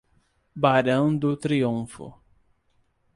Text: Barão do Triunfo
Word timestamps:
Barão 0.55 1.15
do 1.15 1.37
Triunfo 1.37 2.11